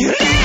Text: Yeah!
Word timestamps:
Yeah! 0.00 0.30